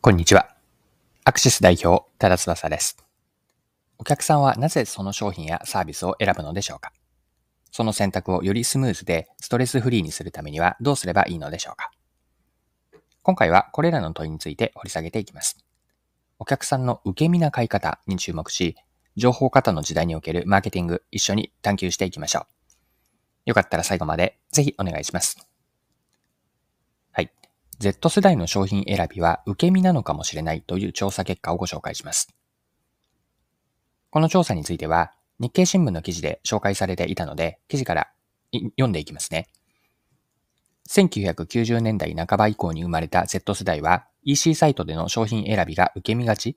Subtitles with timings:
[0.00, 0.48] こんにちは。
[1.24, 3.04] アクシス代表、多田翼です。
[3.98, 6.92] お客さんはなぜその商品やサービスを選ぶのでしょうか？
[7.72, 11.90] その選択をよりスムーズでストレスフリーにするためにはどうすればいいのでしょうか？
[13.22, 15.58] 今回はこれらの問いについて掘り下げていきます。
[16.38, 18.76] お客さんの受け身な買い方に注目し、
[19.16, 22.46] 情報型の時代におけるマーケティング一緒に探求していきましょう。
[23.46, 25.47] よかったら最後までぜひお願いします。
[27.78, 32.28] Z 世代の商品選びは受け身なのかもしれないという調査結果をご紹介します。
[34.10, 38.08] この調査については日経新聞の記事で紹介されていたので、記事から
[38.52, 39.48] 読んでいきますね。
[40.88, 46.56] 1990年代半ば以降に生まれた Z 世代は EC サイトでの商品選びが受け身がち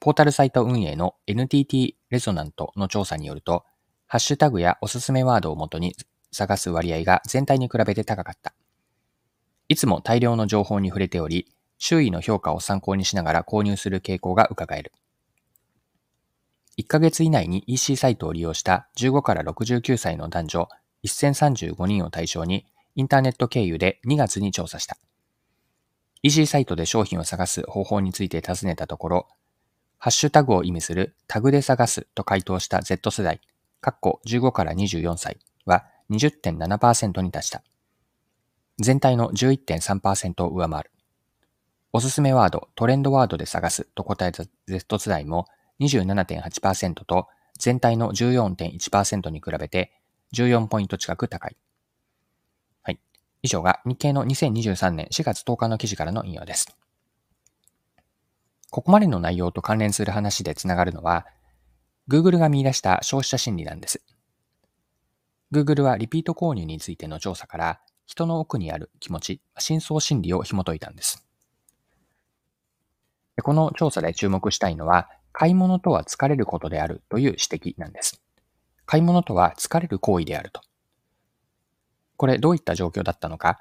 [0.00, 3.66] ポータルサイト運営の NTT レゾナントの調査によると、
[4.06, 5.94] ハッシュタグやおすすめワードをもとに
[6.32, 8.54] 探す割合が全体に比べて高かった。
[9.70, 11.46] いつも大量の情報に触れており、
[11.78, 14.92] 周囲の評価を参考にしながら購入する傾向が伺える。
[16.76, 20.68] 1ヶ月以内に EC サイトを利用した15から69歳の男女
[21.04, 24.96] 1035人を対象にインターネット経由で2月に調査した。
[26.24, 29.28] EC サイトで商品を探す方法について尋ねたところ、
[29.98, 33.40] ハッシュタグを意味するタグで探すと回答した Z 世代、
[33.80, 37.62] 括弧15から24歳は20.7%に達した。
[38.80, 40.90] 全体の11.3%を上回る。
[41.92, 45.46] おすすめワード、トレンドワードで探すと答えた Z 世代も
[45.80, 49.92] 27.8%と全体の14.1%に比べて
[50.34, 51.56] 14ポイント近く高い。
[52.82, 53.00] はい。
[53.42, 56.74] 以上が日経の2023年4月10日の記事からの引用です。
[58.70, 61.26] ここまでの内容と関連する話でつながるのは、
[62.08, 64.00] Google が見出した消費者心理なんです。
[65.52, 71.24] Google はリピート購入についての調査から人の奥にある気持ち、深層心理を紐解いたんです。
[73.40, 78.20] この調査で注目したいのは、買い物とは疲れることであるという指摘なんです。
[78.84, 80.60] 買い物とは疲れる行為であると。
[82.16, 83.60] これどういった状況だったのか、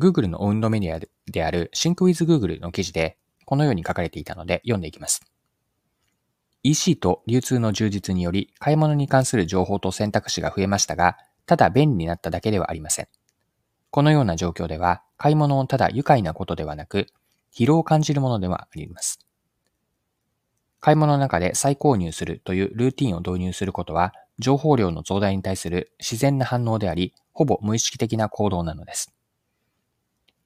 [0.00, 1.00] Google のオウンドメディア
[1.30, 5.22] である Sync with Google の記事でこのように書かれていたので読んでいきます。
[6.64, 11.16] EC と流通の充実により買い物に関する情報と選択肢が増えましたが、
[11.46, 13.08] ただ便利になっただけではありません。
[13.90, 17.06] このような状況では、買い物をただ愉快なことではなく、
[17.54, 19.18] 疲労を感じるものではあります。
[20.80, 29.12] 買い物の中で再購入するというルーティンを導入することは、情報量の増大に対する自然な反応であり、ほぼ無意識的な行動なのです。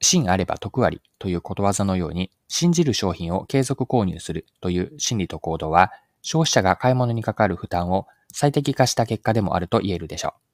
[0.00, 5.92] 真あれば得ありということわざのように、信じる商品を継続購入するという心理と行動は、
[6.22, 10.51] 消費者が買い物にかかる負担を最適化した結果でもあると言えるでしょう。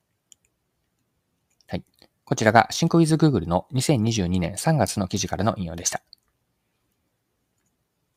[2.29, 6.03] こちらが SyncWithGoogle の2022年3月の記事からの引用でした。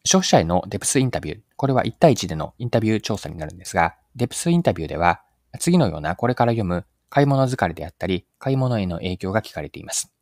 [0.03, 1.39] 消費者へのデプスインタビュー。
[1.55, 5.21] これは1対1でのインタビュー調査になるんですが、デプスインタビューでは、
[5.59, 10.13] 次のようなこれから読む買い物疲れであったり、買い物への影響が聞かれています。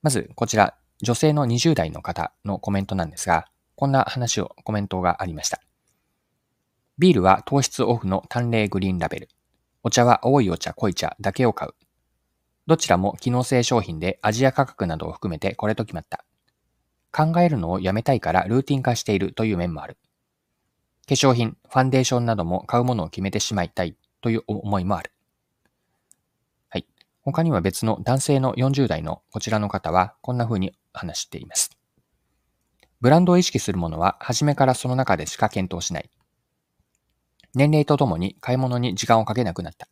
[0.00, 5.60] まず、こちら、女性の20代の方のコメントなんですが、こんな話を、コメントがありました。
[6.98, 9.28] ビールは糖質オフの淡麗グリーンラベル。
[9.82, 11.74] お茶は青いお茶、濃い茶だけを買う。
[12.72, 16.24] どちらも機能性商品でアジア価格などを含めてこれと決まった。
[17.12, 19.98] 考えるのをやめたいからルーティン化しているという面もある。
[21.06, 25.12] 化粧品、ファンデーションなども買うものを決めてしまいたいという思いもある。
[26.70, 26.86] はい。
[27.20, 31.76] 他には別の男性の40代のこちらの方はこんな風に話しています。
[33.02, 36.08] ブランドを意識するものは初めからその中でしか検討しない。
[37.54, 39.88] 年齢とともに買い物に時間をかけなくなった。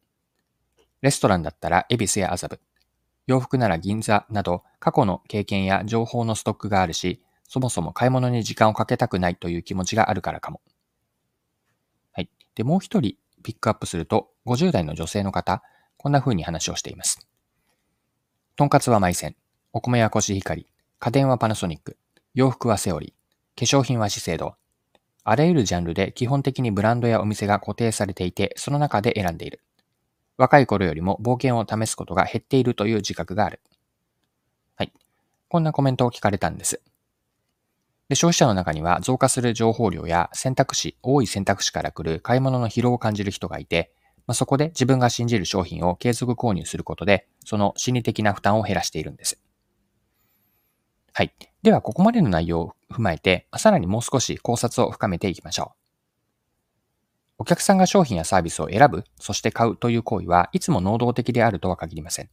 [1.03, 2.59] レストランだったら恵比寿や麻布。
[3.27, 10.61] 洋服なら銀座など過去の経験や情報のストックがあるし、そもそも買い物に時間をかけたくないという気持ちがあるからかも。
[12.13, 12.31] はい。
[12.55, 15.63] で、もう一人ピックアップすると、50代の女性の方、
[15.97, 17.27] こんな風に話をしています。
[18.57, 19.37] とんかつはマイセン、
[19.73, 20.67] お米はコシヒカリ、
[20.99, 21.97] 家電はパナソニック、
[22.35, 24.55] 洋服はセオリー、化粧品は資生堂。
[25.25, 29.61] あらゆるジャンルで基本的にブランドやお店が固定されていて、その中で選んでいる。
[30.41, 33.61] 若い頃よりも冒険を試すことが減っているという自覚がある。
[34.75, 34.93] はい。
[35.49, 36.81] こんなコメントを聞かれたんです。
[38.09, 43.93] で消費者の中には増加する情報量や選択肢、多い選択肢から来る買い物の疲労を感じる人がいて、
[44.27, 49.39] まあ、そこで自分が信じる商品を継続購入することで、その心理的な負担を減らしているんです。
[51.13, 51.35] はい。
[51.63, 55.80] では、ここまでの内容を踏まえて、さらにもう少し考察を深めていきましょう。
[57.41, 62.29] お客さんが商品やサービスを選ぶ、そして買うという行為はいつも能動的であるとは限りません。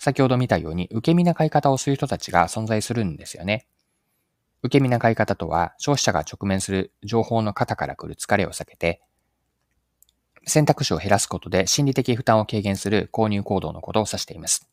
[0.00, 3.66] 先ほど見たように受け身な買い方をする人たちが存在するんですよね。
[4.62, 9.02] 受け身な買い方とは、消費者が直面する情報の肩から来る疲れを避けて、
[10.46, 14.66] 選択肢を減らすことで心理的負担を軽減する購入行動のことを指しています。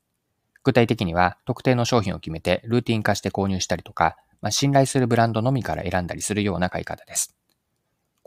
[0.63, 7.38] 具体的には、特定の商品を決めてルーティン化して購入したりとか、まあ、信頼するブランドのみから選んだりするような買い方です。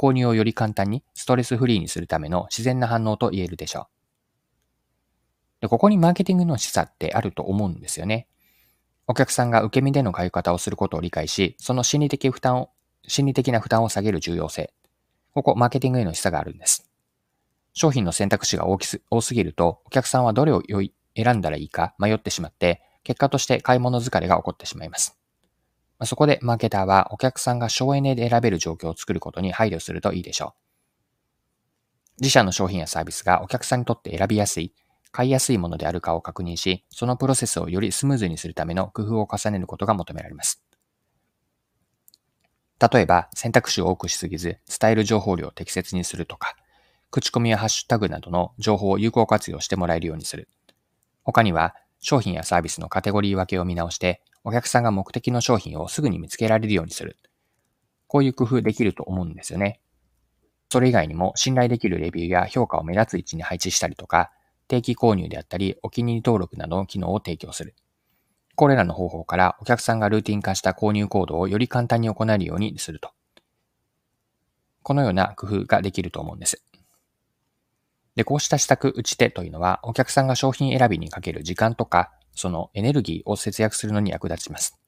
[0.03, 3.87] 購入をより簡単にストレスフリーにするための自然な反応と言えるでしょう。
[5.61, 8.27] で、ここにマーケティングの示唆ってあると思うんですよね。
[9.07, 12.71] お客さんが受け身での買い方をすることを理解し、その心理的負担を、
[13.07, 14.73] 心理的な負担を下げる重要性。
[15.35, 16.91] ここ、マーケティングへの示唆があるんです。
[17.73, 20.63] 商品の選択肢が大きす多すぎると、お客さんはどれを
[21.15, 25.22] 選んだらいいか迷ってしまって、結果として買い物疲れが起こってしまいます。
[26.07, 30.63] そこでマーケターはお客さんが省エネで選べる状況を作ることに配慮するといいでしょう。
[32.21, 34.73] 自社の商品やサービスがお客さんにとって選びやすい、
[35.11, 40.63] 買いやすいものであるかを確認し、そのプロセスをよりスムーズにするための工夫を重ねることが求められます。
[42.93, 46.57] 例えば、選択肢を多くしすぎず、伝える情報量を適切にするとか、
[47.11, 50.49] 口コミやハッシュタグなどの情報を有効活用してもらえるようにする。
[51.23, 57.17] 他には、商品やサービスのカテゴリー分けを見直して、お客さんが目的の商品をすぐに見つけられるようにする。
[58.09, 59.81] こういう工夫できると思うんですよね。
[60.69, 64.33] それ以外にも信頼できるレビューや評価を目立つ位置に配置したりとか、
[64.67, 67.75] 定期購入であったり、お気に入り登録などの機能を提供する。
[68.57, 73.13] これらの方法からお客さんがルーティン化した購入行動をより簡単に行えるようにすると。
[74.83, 76.65] このような工夫ができると思うんです。
[78.15, 84.79] で、こうした施策打ち手というのは、お客さんが商品選びにかける時間とか、そのエネルギーを節約するのに役立ちます。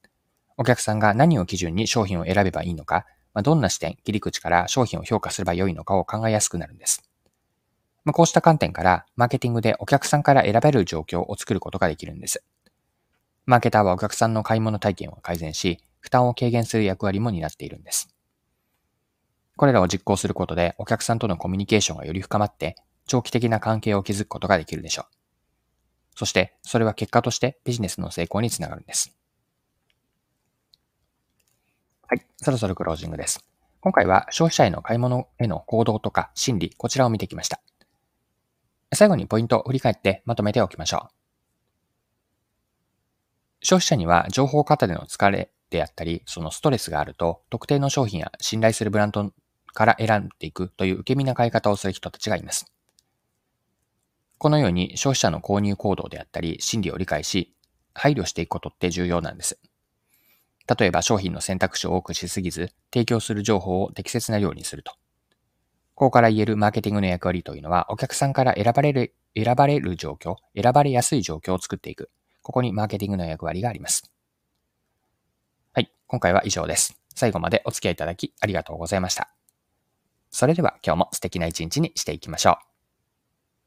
[0.57, 7.03] お客さんが何を基準に商品を選べばいいのか、まあ、どんな視点、切り口から商品を評価すればよいのかを考えやすくなるんです。
[8.05, 12.43] まあ、こうした観点から、マーケティングでお客さんから選べる状況を作ることができるんです。
[13.45, 18.15] マーケターはお客さんの買い物体験を改善し、負担を軽減する役割も担っているんです。
[19.57, 22.75] これらを実行することで、お客さんとのコミュニケーションがより深まって、
[23.07, 25.05] 長期的な関係を築くことができるでしょう。
[26.15, 29.15] そして、それは結果としてビジネスの成功につながるんです。
[32.07, 33.43] はい、そろそろクロージングです。
[33.81, 37.61] 今回は消費者への買い物への行動とか心理、こちらを見てきました。
[38.93, 41.15] 最後にポイントを振り返ってまとめておきましょう。
[43.61, 49.31] 消費者には情報過多での疲れであったり、そのストレスがあると、特定の商品や信頼するブランド
[49.73, 52.74] から選んでいくという受け身な買い方をする人たちがいます。
[54.45, 57.55] このように消費者の購入行動であったり、心理を理解し、
[57.95, 59.59] 配慮していくことって重要なんです。
[60.77, 64.91] 例えば商品の選択肢を多くしすぎず、提供する情報を適切な量にすると。
[65.95, 72.11] ここから言えるマーケティングの役割というのは、お客さんから選ばれる、選ばれる状況、選ばれやすい状況を作っていく。
[72.43, 74.11] ここにマーケティングの役割があります。
[75.73, 76.99] はい、今回は以上です。
[77.15, 79.31] 最後までお付き合いいただきありがとうございました。
[80.29, 82.74] それでは今日も素敵な一日にしていきましょう。